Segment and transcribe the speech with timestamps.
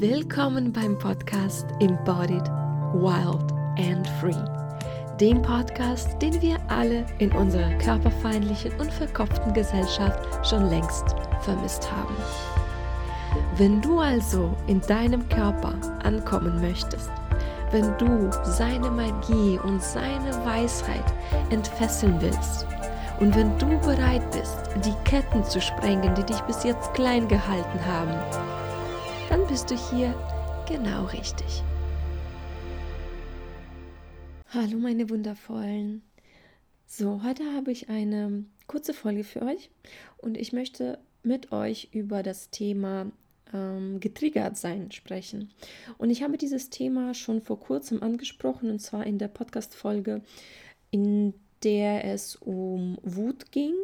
[0.00, 2.48] Willkommen beim Podcast Embodied,
[2.94, 4.34] Wild and Free.
[5.20, 12.16] Dem Podcast, den wir alle in unserer körperfeindlichen und verkopften Gesellschaft schon längst vermisst haben.
[13.58, 17.10] Wenn du also in deinem Körper ankommen möchtest,
[17.70, 21.04] wenn du seine Magie und seine Weisheit
[21.50, 22.66] entfesseln willst
[23.20, 24.56] und wenn du bereit bist,
[24.86, 28.61] die Ketten zu sprengen, die dich bis jetzt klein gehalten haben,
[29.28, 30.14] dann bist du hier
[30.68, 31.62] genau richtig.
[34.50, 36.02] Hallo meine wundervollen.
[36.86, 39.70] So, heute habe ich eine kurze Folge für euch
[40.18, 43.10] und ich möchte mit euch über das Thema
[43.52, 45.50] ähm, getriggert sein sprechen.
[45.98, 50.22] Und ich habe dieses Thema schon vor kurzem angesprochen und zwar in der Podcast-Folge,
[50.90, 53.74] in der es um Wut ging.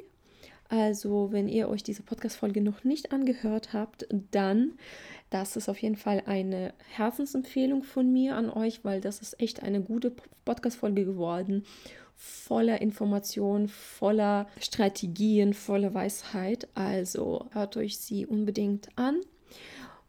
[0.68, 4.72] Also, wenn ihr euch diese Podcast-Folge noch nicht angehört habt, dann
[5.30, 9.62] das ist auf jeden Fall eine Herzensempfehlung von mir an euch, weil das ist echt
[9.62, 10.12] eine gute
[10.44, 11.64] Podcast-Folge geworden.
[12.16, 16.68] Voller Informationen, voller Strategien, voller Weisheit.
[16.74, 19.20] Also hört euch sie unbedingt an.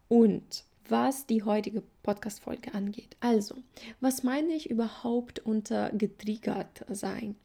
[0.08, 3.16] Und was die heutige Podcast-Folge angeht.
[3.20, 3.56] Also,
[4.00, 7.36] was meine ich überhaupt unter getriggert sein?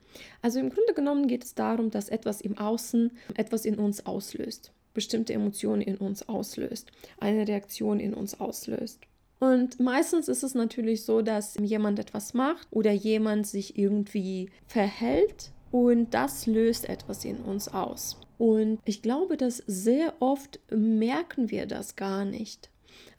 [0.41, 4.71] Also, im Grunde genommen geht es darum, dass etwas im Außen etwas in uns auslöst
[4.95, 9.01] bestimmte Emotionen in uns auslöst, eine Reaktion in uns auslöst.
[9.39, 15.51] Und meistens ist es natürlich so, dass jemand etwas macht oder jemand sich irgendwie verhält
[15.71, 18.17] und das löst etwas in uns aus.
[18.38, 22.69] Und ich glaube, dass sehr oft merken wir das gar nicht.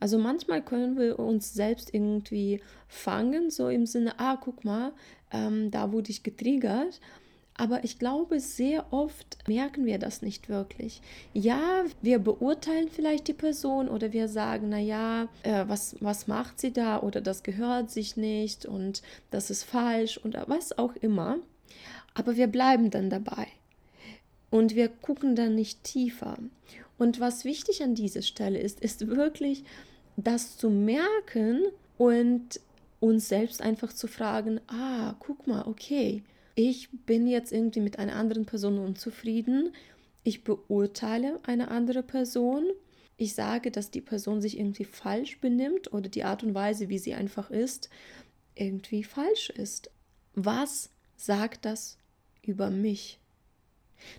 [0.00, 4.92] Also manchmal können wir uns selbst irgendwie fangen, so im Sinne, ah, guck mal,
[5.32, 7.00] ähm, da wurde ich getriggert.
[7.58, 11.00] Aber ich glaube, sehr oft merken wir das nicht wirklich.
[11.32, 16.72] Ja, wir beurteilen vielleicht die Person oder wir sagen, naja, äh, was, was macht sie
[16.72, 21.38] da oder das gehört sich nicht und das ist falsch oder was auch immer.
[22.12, 23.46] Aber wir bleiben dann dabei
[24.50, 26.36] und wir gucken dann nicht tiefer.
[26.98, 29.64] Und was wichtig an dieser Stelle ist, ist wirklich
[30.16, 31.62] das zu merken
[31.98, 32.60] und
[33.00, 36.22] uns selbst einfach zu fragen, ah, guck mal, okay,
[36.54, 39.74] ich bin jetzt irgendwie mit einer anderen Person unzufrieden,
[40.24, 42.64] ich beurteile eine andere Person,
[43.18, 46.98] ich sage, dass die Person sich irgendwie falsch benimmt oder die Art und Weise, wie
[46.98, 47.88] sie einfach ist,
[48.54, 49.90] irgendwie falsch ist.
[50.34, 51.98] Was sagt das
[52.42, 53.18] über mich?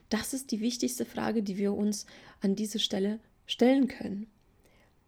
[0.09, 2.05] Das ist die wichtigste Frage, die wir uns
[2.41, 4.27] an dieser Stelle stellen können.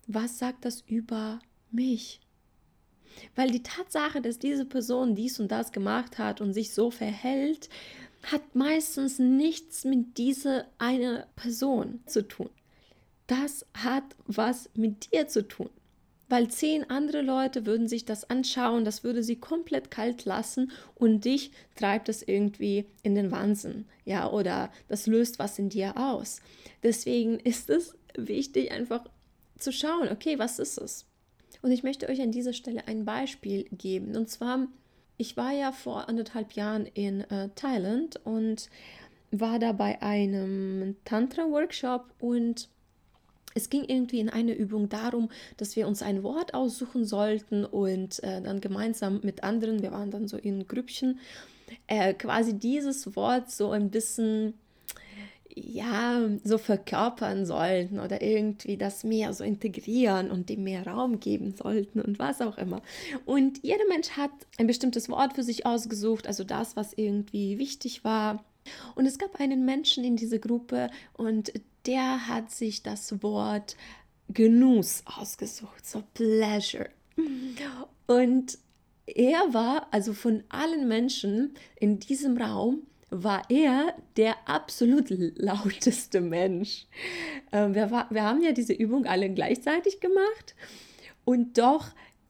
[0.08, 1.40] Was sagt das über
[1.72, 2.20] mich?
[3.36, 7.70] Weil die Tatsache, dass diese Person dies und das gemacht hat und sich so verhält,
[8.24, 12.50] hat meistens nichts mit dieser eine Person zu tun.
[13.28, 15.70] Das hat was mit dir zu tun.
[16.30, 21.26] Weil zehn andere Leute würden sich das anschauen, das würde sie komplett kalt lassen und
[21.26, 26.42] dich treibt es irgendwie in den Wahnsinn, ja, oder das löst was in dir aus.
[26.84, 29.06] Deswegen ist es wichtig, einfach
[29.58, 31.06] zu schauen, okay, was ist es?
[31.62, 34.16] Und ich möchte euch an dieser Stelle ein Beispiel geben.
[34.16, 34.68] Und zwar,
[35.18, 38.70] ich war ja vor anderthalb Jahren in äh, Thailand und
[39.32, 42.70] war da bei einem Tantra-Workshop und
[43.60, 48.24] es ging irgendwie in einer Übung darum, dass wir uns ein Wort aussuchen sollten und
[48.24, 51.20] äh, dann gemeinsam mit anderen, wir waren dann so in Grüppchen,
[51.88, 54.54] äh, quasi dieses Wort so ein bisschen
[55.54, 61.54] ja, so verkörpern sollten oder irgendwie das mehr so integrieren und dem mehr Raum geben
[61.54, 62.82] sollten und was auch immer.
[63.26, 68.04] Und jeder Mensch hat ein bestimmtes Wort für sich ausgesucht, also das, was irgendwie wichtig
[68.04, 68.46] war.
[68.96, 71.52] Und es gab einen Menschen in dieser Gruppe und
[71.86, 73.76] der hat sich das Wort
[74.30, 76.90] Genuss ausgesucht, so Pleasure.
[78.08, 78.58] Und
[79.06, 86.86] er war also von allen Menschen in diesem Raum war er der absolut lauteste Mensch.
[87.52, 90.56] Ähm, wir, wir haben ja diese Übung alle gleichzeitig gemacht
[91.26, 91.88] und doch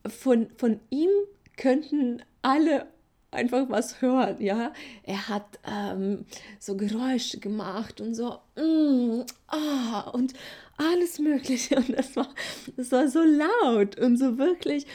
[0.07, 1.09] von, von ihm
[1.57, 2.87] könnten alle
[3.31, 4.73] einfach was hören, ja.
[5.03, 6.25] Er hat ähm,
[6.59, 10.33] so Geräusche gemacht und so, mm, ah, und
[10.77, 11.75] alles Mögliche.
[11.79, 12.29] Und das war,
[12.77, 14.85] das war so laut und so wirklich,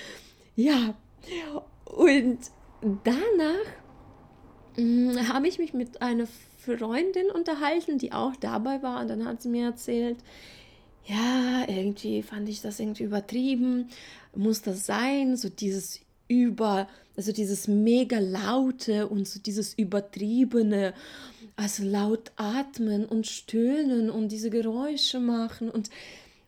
[0.56, 0.94] ja.
[1.84, 2.38] Und
[3.04, 3.66] danach
[4.76, 6.26] hm, habe ich mich mit einer
[6.58, 9.00] Freundin unterhalten, die auch dabei war.
[9.00, 10.18] Und dann hat sie mir erzählt,
[11.06, 13.88] ja, irgendwie fand ich das irgendwie übertrieben.
[14.34, 15.36] Muss das sein?
[15.36, 16.00] So dieses
[16.42, 20.94] über, also dieses mega laute und so dieses übertriebene,
[21.56, 25.90] also laut atmen und stöhnen und diese Geräusche machen und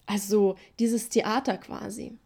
[0.07, 2.19] also dieses Theater quasi.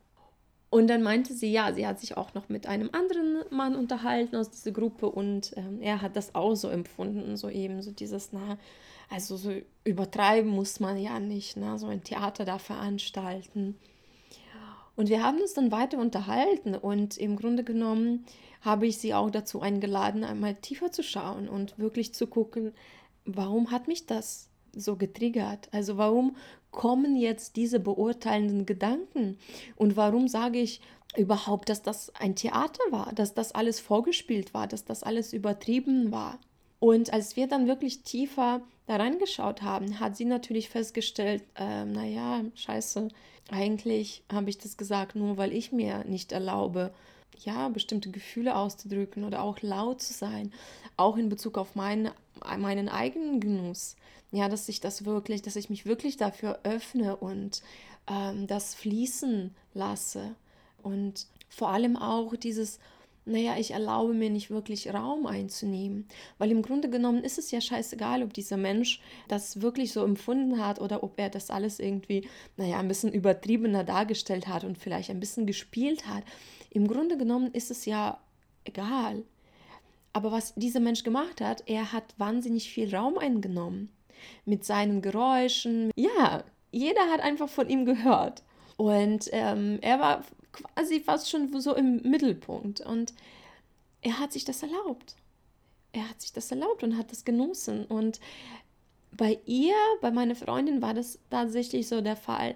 [0.70, 4.36] Und dann meinte sie, ja, sie hat sich auch noch mit einem anderen Mann unterhalten
[4.36, 8.32] aus dieser Gruppe und ähm, er hat das auch so empfunden, so eben so dieses,
[8.32, 8.56] na,
[9.10, 9.52] also so
[9.82, 11.76] übertreiben muss man ja nicht, ne?
[11.76, 13.76] so ein Theater da veranstalten.
[14.96, 18.26] Und wir haben uns dann weiter unterhalten und im Grunde genommen
[18.60, 22.72] habe ich sie auch dazu eingeladen, einmal tiefer zu schauen und wirklich zu gucken,
[23.25, 25.69] warum hat mich das so getriggert?
[25.72, 26.37] Also warum
[26.70, 29.38] kommen jetzt diese beurteilenden Gedanken?
[29.76, 30.81] Und warum sage ich
[31.16, 36.12] überhaupt, dass das ein Theater war, dass das alles vorgespielt war, dass das alles übertrieben
[36.12, 36.38] war?
[36.80, 42.42] Und als wir dann wirklich tiefer da reingeschaut haben, hat sie natürlich festgestellt, äh, naja,
[42.54, 43.08] scheiße,
[43.50, 46.92] eigentlich habe ich das gesagt, nur weil ich mir nicht erlaube,
[47.44, 50.52] ja, bestimmte Gefühle auszudrücken oder auch laut zu sein,
[50.96, 52.10] auch in Bezug auf meinen,
[52.58, 53.96] meinen eigenen Genuss.
[54.32, 57.62] Ja, dass ich das wirklich, dass ich mich wirklich dafür öffne und
[58.08, 60.34] ähm, das fließen lasse.
[60.82, 62.78] Und vor allem auch dieses,
[63.25, 66.08] naja, ich erlaube mir nicht wirklich Raum einzunehmen.
[66.38, 70.64] Weil im Grunde genommen ist es ja scheißegal, ob dieser Mensch das wirklich so empfunden
[70.64, 72.26] hat oder ob er das alles irgendwie,
[72.56, 76.25] naja, ein bisschen übertriebener dargestellt hat und vielleicht ein bisschen gespielt hat.
[76.70, 78.19] Im Grunde genommen ist es ja
[78.64, 79.23] egal.
[80.12, 83.90] Aber was dieser Mensch gemacht hat, er hat wahnsinnig viel Raum eingenommen.
[84.44, 85.90] Mit seinen Geräuschen.
[85.94, 88.43] Ja, jeder hat einfach von ihm gehört.
[88.76, 92.81] Und ähm, er war quasi fast schon so im Mittelpunkt.
[92.81, 93.14] Und
[94.02, 95.17] er hat sich das erlaubt.
[95.93, 97.85] Er hat sich das erlaubt und hat das genossen.
[97.85, 98.20] Und
[99.12, 102.55] bei ihr, bei meiner Freundin, war das tatsächlich so der Fall,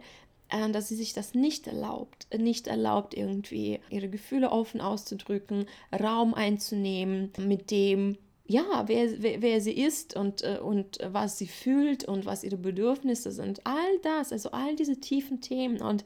[0.48, 6.34] äh, dass sie sich das nicht erlaubt, nicht erlaubt, irgendwie ihre Gefühle offen auszudrücken, Raum
[6.34, 12.04] einzunehmen mit dem, ja, wer, wer, wer sie ist und, äh, und was sie fühlt
[12.04, 13.66] und was ihre Bedürfnisse sind.
[13.66, 15.80] All das, also all diese tiefen Themen.
[15.80, 16.04] Und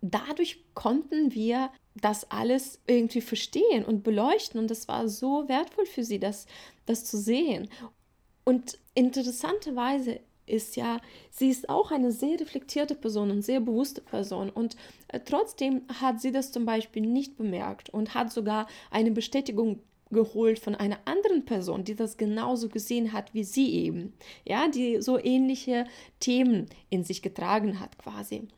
[0.00, 4.60] dadurch konnten wir das alles irgendwie verstehen und beleuchten.
[4.60, 6.46] Und das war so wertvoll für sie, das,
[6.86, 7.68] das zu sehen.
[8.44, 11.00] Und interessanterweise ist ja,
[11.30, 14.76] sie ist auch eine sehr reflektierte Person und sehr bewusste Person und
[15.08, 20.58] äh, trotzdem hat sie das zum Beispiel nicht bemerkt und hat sogar eine Bestätigung geholt
[20.58, 24.14] von einer anderen Person, die das genauso gesehen hat wie sie eben,
[24.46, 25.84] ja, die so ähnliche
[26.18, 28.48] Themen in sich getragen hat quasi.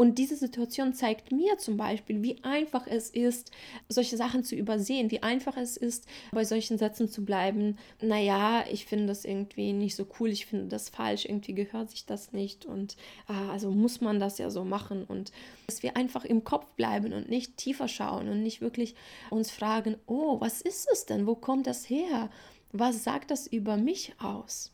[0.00, 3.50] Und diese Situation zeigt mir zum Beispiel, wie einfach es ist,
[3.88, 7.76] solche Sachen zu übersehen, wie einfach es ist, bei solchen Sätzen zu bleiben.
[8.00, 12.06] Naja, ich finde das irgendwie nicht so cool, ich finde das falsch, irgendwie gehört sich
[12.06, 12.96] das nicht und
[13.28, 15.32] äh, also muss man das ja so machen und
[15.66, 18.94] dass wir einfach im Kopf bleiben und nicht tiefer schauen und nicht wirklich
[19.30, 21.26] uns fragen, oh, was ist es denn?
[21.26, 22.30] Wo kommt das her?
[22.70, 24.70] Was sagt das über mich aus?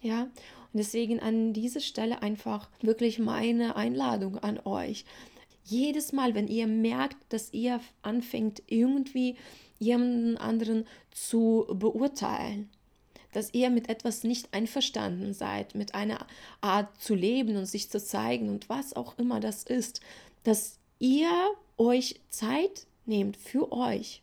[0.00, 0.28] Ja,
[0.72, 5.04] und deswegen an dieser Stelle einfach wirklich meine Einladung an euch.
[5.64, 9.36] Jedes Mal, wenn ihr merkt, dass ihr anfängt, irgendwie
[9.78, 12.68] jemanden anderen zu beurteilen,
[13.32, 16.26] dass ihr mit etwas nicht einverstanden seid, mit einer
[16.60, 20.00] Art zu leben und sich zu zeigen und was auch immer das ist,
[20.44, 21.30] dass ihr
[21.78, 24.22] euch Zeit nehmt für euch.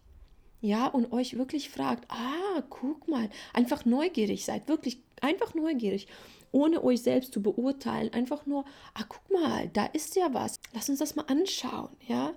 [0.59, 6.07] Ja, und euch wirklich fragt, ah, guck mal, einfach neugierig seid, wirklich einfach neugierig
[6.51, 10.89] ohne euch selbst zu beurteilen, einfach nur, ah, guck mal, da ist ja was, lass
[10.89, 12.33] uns das mal anschauen, ja.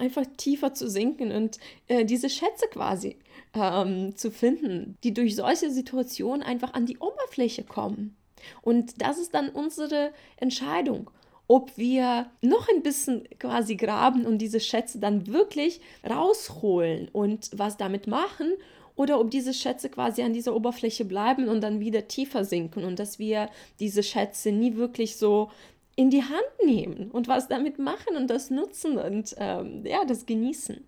[0.00, 3.16] Einfach tiefer zu sinken und äh, diese Schätze quasi
[3.54, 8.16] ähm, zu finden, die durch solche Situationen einfach an die Oberfläche kommen.
[8.62, 11.10] Und das ist dann unsere Entscheidung,
[11.48, 17.76] ob wir noch ein bisschen quasi graben und diese Schätze dann wirklich rausholen und was
[17.76, 18.52] damit machen
[18.96, 22.98] oder ob diese Schätze quasi an dieser Oberfläche bleiben und dann wieder tiefer sinken und
[22.98, 25.50] dass wir diese Schätze nie wirklich so
[25.94, 30.26] in die Hand nehmen und was damit machen und das nutzen und ähm, ja, das
[30.26, 30.84] genießen.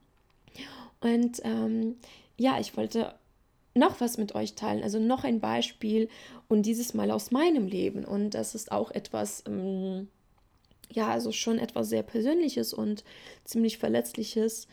[1.00, 1.96] Und ähm,
[2.36, 3.14] ja, ich wollte
[3.74, 6.08] noch was mit euch teilen, also noch ein Beispiel
[6.48, 8.04] und dieses Mal aus meinem Leben.
[8.04, 10.08] Und das ist auch etwas, ähm,
[10.90, 13.04] ja, also schon etwas sehr Persönliches und
[13.44, 14.66] ziemlich Verletzliches.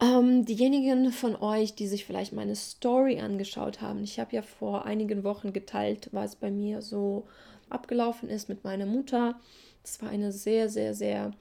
[0.00, 4.84] Ähm, diejenigen von euch, die sich vielleicht meine Story angeschaut haben, ich habe ja vor
[4.84, 7.26] einigen Wochen geteilt, was bei mir so
[7.68, 9.40] abgelaufen ist mit meiner Mutter.
[9.82, 11.32] Das war eine sehr, sehr, sehr,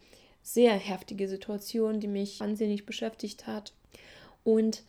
[0.42, 3.74] sehr heftige Situation, die mich wahnsinnig beschäftigt hat.
[4.44, 4.84] Und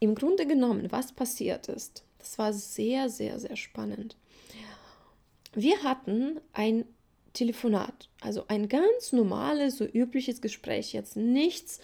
[0.00, 4.16] im Grunde genommen, was passiert ist, das war sehr, sehr, sehr spannend.
[5.54, 6.84] Wir hatten ein
[7.32, 11.80] Telefonat, also ein ganz normales, so übliches Gespräch, jetzt nichts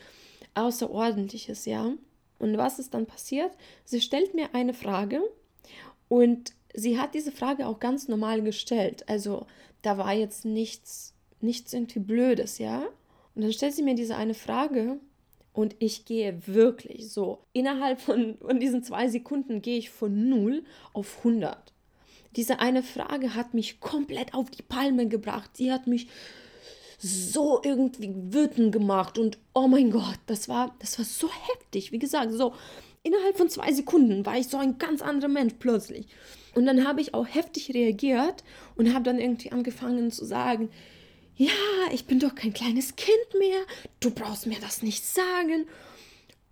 [0.54, 1.92] Außerordentliches, ja.
[2.38, 3.52] Und was ist dann passiert?
[3.84, 5.20] Sie stellt mir eine Frage
[6.08, 9.08] und sie hat diese Frage auch ganz normal gestellt.
[9.08, 9.46] Also
[9.82, 12.84] da war jetzt nichts, nichts irgendwie Blödes, ja.
[13.34, 14.98] Und dann stellt sie mir diese eine Frage
[15.52, 20.64] und ich gehe wirklich so, innerhalb von, von diesen zwei Sekunden gehe ich von 0
[20.92, 21.72] auf 100.
[22.36, 25.56] Diese eine Frage hat mich komplett auf die Palme gebracht.
[25.56, 26.08] Sie hat mich
[27.00, 31.92] so irgendwie wütend gemacht und oh mein Gott, das war, das war so heftig.
[31.92, 32.52] Wie gesagt, so
[33.02, 36.08] innerhalb von zwei Sekunden war ich so ein ganz anderer Mensch plötzlich.
[36.54, 38.44] Und dann habe ich auch heftig reagiert
[38.76, 40.68] und habe dann irgendwie angefangen zu sagen,
[41.36, 41.50] ja,
[41.92, 43.60] ich bin doch kein kleines Kind mehr,
[44.00, 45.66] du brauchst mir das nicht sagen.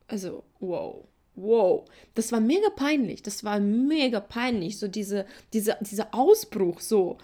[0.06, 6.14] Also, wow, wow, das war mega peinlich, das war mega peinlich, so diese, diese, dieser
[6.14, 7.18] Ausbruch so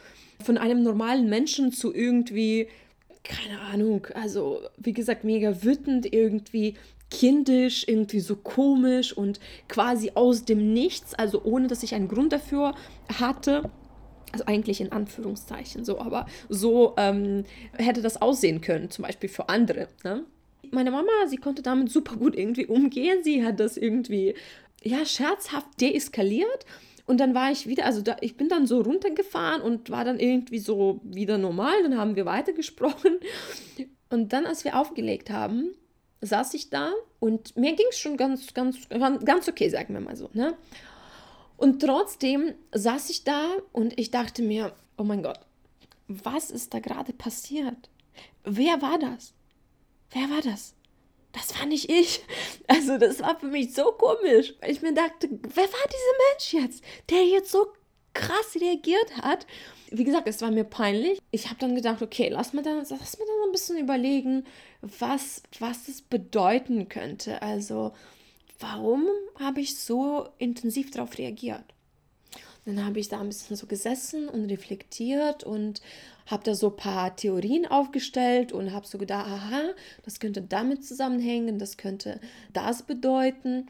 [0.45, 2.69] von einem normalen Menschen zu irgendwie,
[3.25, 6.75] keine Ahnung, also wie gesagt, mega wütend, irgendwie
[7.11, 12.33] kindisch, irgendwie so komisch und quasi aus dem Nichts, also ohne dass ich einen Grund
[12.33, 12.75] dafür
[13.19, 13.71] hatte.
[14.33, 19.49] Also eigentlich in Anführungszeichen so, aber so ähm, hätte das aussehen können, zum Beispiel für
[19.49, 19.89] andere.
[20.03, 20.25] Ne?
[20.73, 23.23] Meine Mama, sie konnte damit super gut irgendwie umgehen.
[23.23, 24.35] Sie hat das irgendwie,
[24.83, 26.67] ja, scherzhaft deeskaliert.
[27.07, 30.19] Und dann war ich wieder, also da, ich bin dann so runtergefahren und war dann
[30.19, 31.83] irgendwie so wieder normal.
[31.83, 33.19] Dann haben wir weitergesprochen.
[34.11, 35.75] Und dann, als wir aufgelegt haben,
[36.23, 40.17] saß ich da und mir ging es schon ganz, ganz, ganz okay, sagen wir mal
[40.17, 40.31] so.
[40.33, 40.55] Ne?
[41.57, 45.41] Und trotzdem saß ich da und ich dachte mir, oh mein Gott,
[46.09, 47.91] was ist da gerade passiert?
[48.45, 49.33] Wer war das?
[50.11, 50.75] Wer war das?
[51.35, 52.23] Das war nicht ich.
[52.67, 56.71] Also das war für mich so komisch, weil ich mir dachte, wer war dieser Mensch
[56.71, 57.67] jetzt, der jetzt so
[58.15, 59.47] krass reagiert hat?
[59.91, 61.21] Wie gesagt, es war mir peinlich.
[61.31, 64.45] Ich habe dann gedacht, okay, lass mir dann, lass mir dann ein bisschen überlegen,
[64.81, 67.43] was, was das bedeuten könnte.
[67.43, 67.93] Also
[68.61, 69.07] warum
[69.39, 71.74] habe ich so intensiv darauf reagiert?
[72.67, 75.83] Dann habe ich da ein bisschen so gesessen und reflektiert und
[76.27, 80.85] habe da so ein paar Theorien aufgestellt und habe so gedacht, aha, das könnte damit
[80.85, 82.21] zusammenhängen, das könnte
[82.53, 83.67] das bedeuten.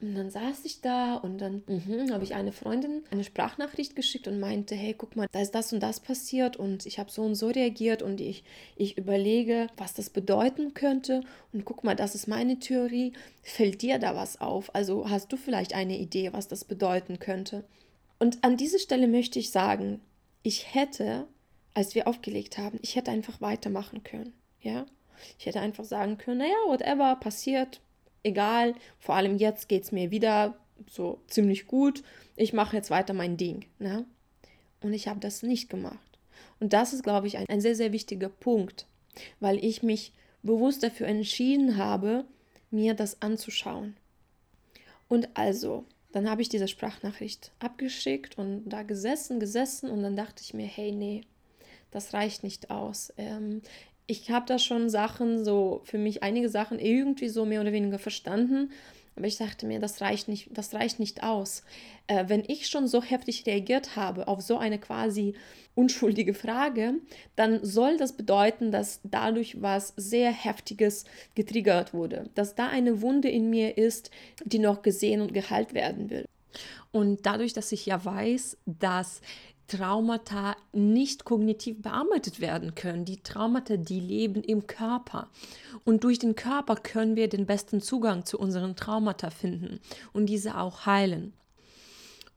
[0.00, 4.28] Und dann saß ich da und dann mhm, habe ich eine Freundin eine Sprachnachricht geschickt
[4.28, 7.22] und meinte, hey, guck mal, da ist das und das passiert und ich habe so
[7.22, 8.44] und so reagiert und ich,
[8.76, 11.22] ich überlege, was das bedeuten könnte.
[11.52, 13.12] Und guck mal, das ist meine Theorie.
[13.42, 14.72] Fällt dir da was auf?
[14.72, 17.64] Also hast du vielleicht eine Idee, was das bedeuten könnte?
[18.18, 20.00] Und an dieser Stelle möchte ich sagen,
[20.42, 21.26] ich hätte,
[21.74, 24.32] als wir aufgelegt haben, ich hätte einfach weitermachen können.
[24.60, 24.86] Ja,
[25.38, 27.80] ich hätte einfach sagen können, naja, whatever passiert,
[28.22, 30.56] egal, vor allem jetzt geht es mir wieder
[30.88, 32.02] so ziemlich gut,
[32.36, 33.66] ich mache jetzt weiter mein Ding.
[33.78, 34.04] Ne?
[34.80, 35.98] Und ich habe das nicht gemacht.
[36.60, 38.86] Und das ist, glaube ich, ein, ein sehr, sehr wichtiger Punkt,
[39.40, 42.24] weil ich mich bewusst dafür entschieden habe,
[42.70, 43.96] mir das anzuschauen.
[45.08, 50.42] Und also, dann habe ich diese Sprachnachricht abgeschickt und da gesessen, gesessen und dann dachte
[50.42, 51.22] ich mir, hey, nee,
[51.90, 53.12] das reicht nicht aus.
[53.16, 53.62] Ähm,
[54.06, 57.98] ich habe da schon Sachen, so für mich einige Sachen irgendwie so mehr oder weniger
[57.98, 58.70] verstanden.
[59.18, 61.64] Aber ich dachte mir, das reicht nicht, das reicht nicht aus.
[62.06, 65.34] Äh, wenn ich schon so heftig reagiert habe auf so eine quasi
[65.74, 66.94] unschuldige Frage,
[67.34, 72.30] dann soll das bedeuten, dass dadurch was sehr Heftiges getriggert wurde.
[72.36, 74.12] Dass da eine Wunde in mir ist,
[74.44, 76.24] die noch gesehen und geheilt werden will.
[76.92, 79.20] Und dadurch, dass ich ja weiß, dass
[79.68, 83.04] Traumata nicht kognitiv bearbeitet werden können.
[83.04, 85.28] Die Traumata, die leben im Körper.
[85.84, 89.80] Und durch den Körper können wir den besten Zugang zu unseren Traumata finden
[90.12, 91.32] und diese auch heilen.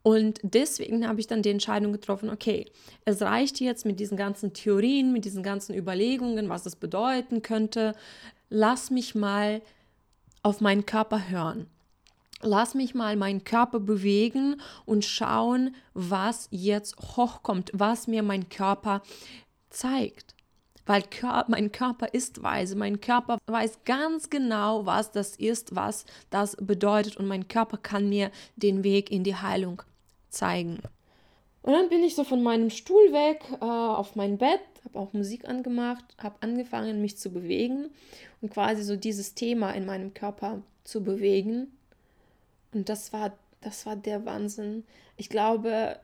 [0.03, 2.65] Und deswegen habe ich dann die Entscheidung getroffen, okay,
[3.05, 7.95] es reicht jetzt mit diesen ganzen Theorien, mit diesen ganzen Überlegungen, was das bedeuten könnte.
[8.50, 9.61] Lass mich mal
[10.43, 11.67] auf meinen Körper hören
[12.43, 19.01] lass mich mal meinen Körper bewegen und schauen, was jetzt hochkommt, was mir mein Körper
[19.69, 20.36] zeigt.
[20.86, 21.03] Weil
[21.48, 27.17] mein Körper ist weise, mein Körper weiß ganz genau, was das ist, was das bedeutet
[27.17, 29.83] und mein Körper kann mir den Weg in die Heilung
[30.29, 30.79] zeigen.
[31.62, 35.13] Und dann bin ich so von meinem Stuhl weg äh, auf mein Bett, habe auch
[35.13, 37.91] Musik angemacht, habe angefangen, mich zu bewegen
[38.41, 41.67] und quasi so dieses Thema in meinem Körper zu bewegen
[42.73, 44.83] und das war, das war der Wahnsinn.
[45.17, 45.99] Ich glaube,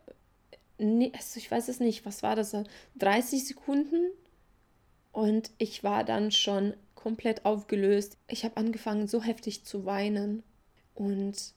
[0.77, 2.55] nee, also ich weiß es nicht, was war das?
[2.95, 4.11] 30 Sekunden
[5.11, 8.17] und ich war dann schon komplett aufgelöst.
[8.27, 10.43] Ich habe angefangen, so heftig zu weinen.
[10.93, 11.53] Und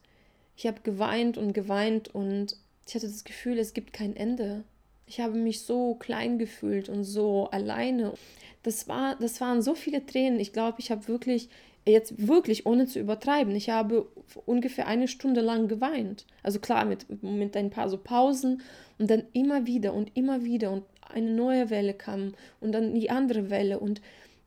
[0.57, 4.65] ich habe geweint und geweint und ich hatte das Gefühl, es gibt kein Ende.
[5.07, 8.15] Ich habe mich so klein gefühlt und so alleine.
[8.63, 10.39] Das, war, das waren so viele Tränen.
[10.39, 11.49] Ich glaube, ich habe wirklich
[11.87, 14.07] jetzt wirklich ohne zu übertreiben, ich habe
[14.47, 16.27] ungefähr eine Stunde lang geweint.
[16.43, 18.63] Also klar, mit, mit ein paar so Pausen
[18.99, 23.11] und dann immer wieder und immer wieder und eine neue Welle kam und dann die
[23.11, 24.01] andere Welle und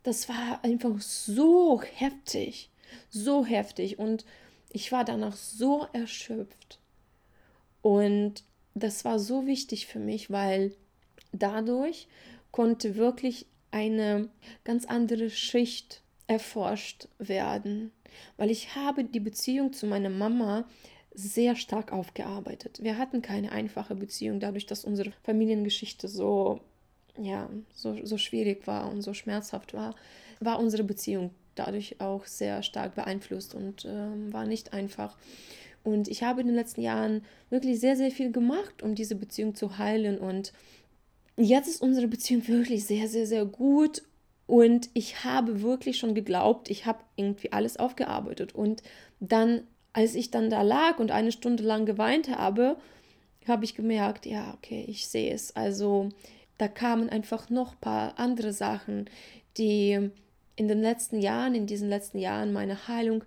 [0.03, 2.69] das war einfach so heftig,
[3.09, 4.25] so heftig und
[4.69, 6.79] ich war danach so erschöpft.
[7.81, 8.43] Und
[8.75, 10.73] das war so wichtig für mich, weil
[11.31, 12.07] dadurch
[12.51, 14.29] konnte wirklich eine
[14.63, 17.91] ganz andere Schicht erforscht werden,
[18.37, 20.65] weil ich habe die Beziehung zu meiner Mama
[21.13, 22.79] sehr stark aufgearbeitet.
[22.81, 26.59] Wir hatten keine einfache Beziehung, dadurch, dass unsere Familiengeschichte so,
[27.17, 29.95] ja, so, so schwierig war und so schmerzhaft war,
[30.39, 35.15] war unsere Beziehung dadurch auch sehr stark beeinflusst und äh, war nicht einfach.
[35.83, 39.53] Und ich habe in den letzten Jahren wirklich sehr, sehr viel gemacht, um diese Beziehung
[39.53, 40.17] zu heilen.
[40.17, 40.53] Und
[41.35, 44.01] jetzt ist unsere Beziehung wirklich sehr, sehr, sehr gut.
[44.45, 48.53] Und ich habe wirklich schon geglaubt, ich habe irgendwie alles aufgearbeitet.
[48.53, 48.83] Und
[49.19, 49.61] dann,
[49.93, 52.77] als ich dann da lag und eine Stunde lang geweint habe,
[53.47, 55.55] habe ich gemerkt, ja, okay, ich sehe es.
[55.55, 56.09] Also
[56.57, 59.09] da kamen einfach noch ein paar andere Sachen,
[59.57, 60.09] die
[60.55, 63.23] in den letzten Jahren, in diesen letzten Jahren meiner Heilung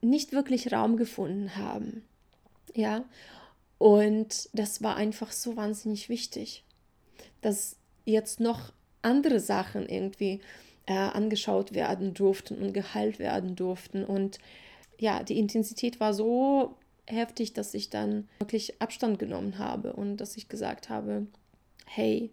[0.00, 2.04] nicht wirklich Raum gefunden haben.
[2.74, 3.04] Ja,
[3.78, 6.64] und das war einfach so wahnsinnig wichtig,
[7.40, 10.40] dass jetzt noch andere Sachen irgendwie
[10.86, 14.04] äh, angeschaut werden durften und geheilt werden durften.
[14.04, 14.38] Und
[14.98, 16.76] ja, die Intensität war so
[17.06, 21.26] heftig, dass ich dann wirklich Abstand genommen habe und dass ich gesagt habe,
[21.86, 22.30] hey,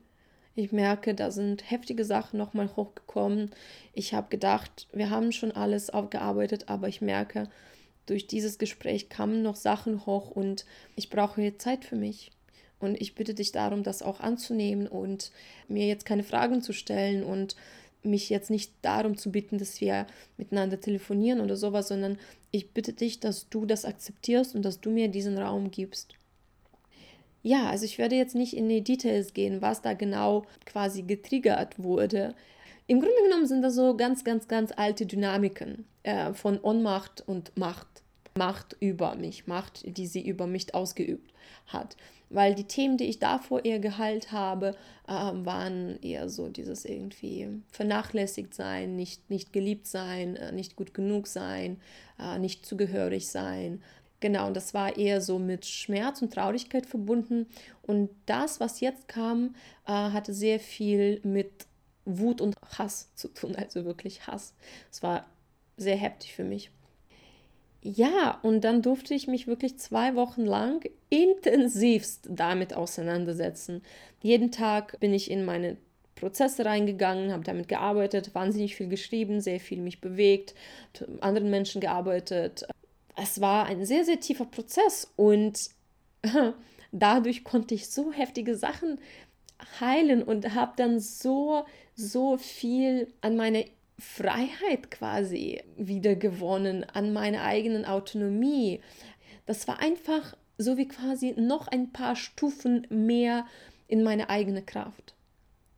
[0.55, 3.51] ich merke, da sind heftige Sachen nochmal hochgekommen.
[3.93, 7.50] Ich habe gedacht, wir haben schon alles aufgearbeitet, aber ich merke,
[8.05, 12.31] durch dieses Gespräch kamen noch Sachen hoch und ich brauche jetzt Zeit für mich.
[12.86, 15.32] Und ich bitte dich darum, das auch anzunehmen und
[15.68, 17.56] mir jetzt keine Fragen zu stellen und
[18.04, 20.06] mich jetzt nicht darum zu bitten, dass wir
[20.38, 22.20] miteinander telefonieren oder sowas, sondern
[22.51, 26.15] ich bitte dich, dass du das akzeptierst und dass du mir diesen Raum gibst
[27.46, 31.77] ja, also ich werde jetzt nicht in die Details gehen, was da genau quasi getriggert
[31.77, 32.34] wurde.
[32.88, 37.56] Im Grunde genommen sind das so ganz, ganz, ganz alte Dynamiken äh, von Ohnmacht und
[37.56, 38.02] Macht.
[38.38, 41.32] Macht über mich, Macht, die sie über mich ausgeübt
[41.67, 41.95] hat.
[42.30, 44.76] Weil die Themen, die ich davor eher geheilt habe,
[45.08, 50.93] äh, waren eher so dieses irgendwie vernachlässigt sein, nicht, nicht geliebt sein, äh, nicht gut
[50.93, 51.80] genug sein,
[52.19, 53.82] äh, nicht zugehörig sein,
[54.21, 57.48] Genau, und das war eher so mit Schmerz und Traurigkeit verbunden.
[57.84, 61.67] Und das, was jetzt kam, äh, hatte sehr viel mit
[62.06, 64.56] Wut und Hass zu tun, also wirklich Hass.
[64.91, 65.28] Es war
[65.78, 66.71] sehr heftig für mich.
[67.88, 73.84] Ja, und dann durfte ich mich wirklich zwei Wochen lang intensivst damit auseinandersetzen.
[74.24, 75.78] Jeden Tag bin ich in meine
[76.15, 80.56] Prozesse reingegangen, habe damit gearbeitet, wahnsinnig viel geschrieben, sehr viel mich bewegt,
[81.00, 82.65] mit anderen Menschen gearbeitet,
[83.15, 85.69] es war ein sehr, sehr tiefer Prozess und
[86.91, 89.00] dadurch konnte ich so heftige Sachen
[89.80, 93.65] heilen und habe dann so, so viel an meine
[93.97, 98.81] Freiheit quasi wiedergewonnen, an meine eigenen Autonomie.
[99.45, 103.45] Das war einfach so wie quasi noch ein paar Stufen mehr
[103.88, 105.15] in meine eigene Kraft,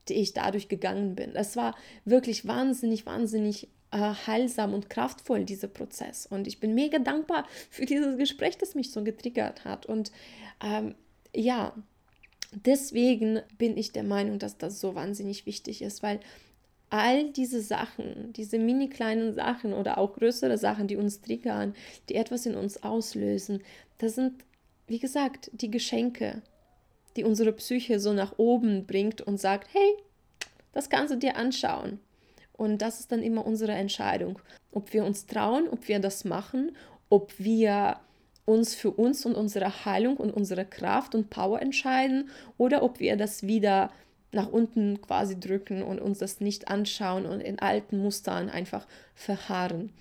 [0.07, 1.33] die ich dadurch gegangen bin.
[1.33, 1.75] Das war
[2.05, 6.25] wirklich wahnsinnig, wahnsinnig äh, heilsam und kraftvoll, dieser Prozess.
[6.25, 9.85] Und ich bin mega dankbar für dieses Gespräch, das mich so getriggert hat.
[9.85, 10.11] Und
[10.63, 10.95] ähm,
[11.35, 11.73] ja,
[12.51, 16.19] deswegen bin ich der Meinung, dass das so wahnsinnig wichtig ist, weil
[16.89, 21.75] all diese Sachen, diese mini kleinen Sachen oder auch größere Sachen, die uns triggern,
[22.09, 23.61] die etwas in uns auslösen,
[23.97, 24.43] das sind,
[24.87, 26.41] wie gesagt, die Geschenke,
[27.15, 29.95] die unsere Psyche so nach oben bringt und sagt, hey,
[30.71, 31.99] das kannst du dir anschauen.
[32.53, 34.39] Und das ist dann immer unsere Entscheidung,
[34.71, 36.75] ob wir uns trauen, ob wir das machen,
[37.09, 37.99] ob wir
[38.45, 43.17] uns für uns und unsere Heilung und unsere Kraft und Power entscheiden oder ob wir
[43.17, 43.91] das wieder
[44.31, 49.93] nach unten quasi drücken und uns das nicht anschauen und in alten Mustern einfach verharren.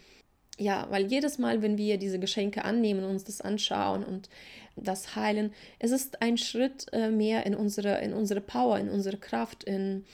[0.59, 4.31] Ja, weil jedes Mal, wenn wir diese Geschenke annehmen, uns das anschauen und
[4.75, 9.19] das heilen, es ist ein Schritt äh, mehr in unsere, in unsere Power, in unsere
[9.19, 10.05] Kraft, in,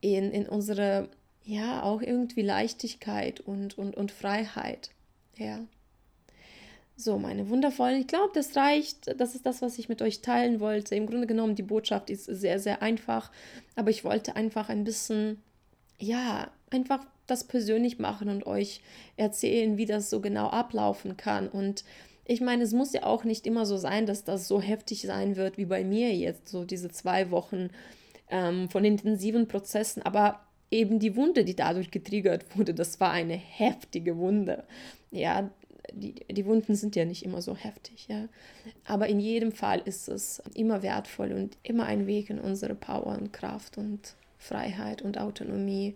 [0.00, 1.08] in, in unsere
[1.44, 4.90] ja auch irgendwie Leichtigkeit und, und, und Freiheit.
[5.36, 5.60] Ja.
[7.02, 9.18] So, meine wundervollen, ich glaube, das reicht.
[9.18, 10.94] Das ist das, was ich mit euch teilen wollte.
[10.94, 13.30] Im Grunde genommen, die Botschaft ist sehr, sehr einfach.
[13.74, 15.38] Aber ich wollte einfach ein bisschen,
[15.98, 18.82] ja, einfach das persönlich machen und euch
[19.16, 21.48] erzählen, wie das so genau ablaufen kann.
[21.48, 21.84] Und
[22.26, 25.36] ich meine, es muss ja auch nicht immer so sein, dass das so heftig sein
[25.36, 27.70] wird wie bei mir jetzt, so diese zwei Wochen
[28.28, 30.02] ähm, von intensiven Prozessen.
[30.02, 34.64] Aber eben die Wunde, die dadurch getriggert wurde, das war eine heftige Wunde.
[35.10, 35.50] Ja,
[35.92, 38.28] die, die Wunden sind ja nicht immer so heftig, ja.
[38.84, 43.18] Aber in jedem Fall ist es immer wertvoll und immer ein Weg in unsere Power
[43.18, 45.94] und Kraft und Freiheit und Autonomie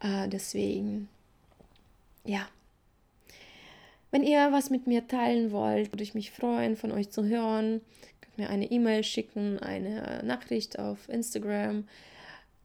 [0.00, 1.08] Äh, deswegen,
[2.24, 2.48] ja.
[4.10, 7.80] Wenn ihr was mit mir teilen wollt, würde ich mich freuen, von euch zu hören.
[8.20, 11.86] Könnt mir eine E-Mail schicken, eine Nachricht auf Instagram.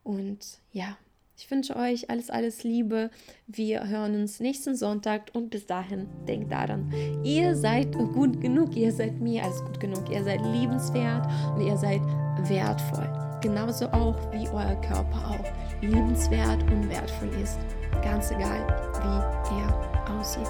[0.03, 0.97] Und ja,
[1.37, 3.09] ich wünsche euch alles, alles Liebe.
[3.47, 6.91] Wir hören uns nächsten Sonntag und bis dahin denkt daran,
[7.23, 11.77] ihr seid gut genug, ihr seid mir als gut genug, ihr seid liebenswert und ihr
[11.77, 12.01] seid
[12.47, 13.09] wertvoll.
[13.41, 17.59] Genauso auch wie euer Körper auch liebenswert und wertvoll ist.
[18.01, 18.65] Ganz egal,
[19.49, 20.49] wie er aussieht.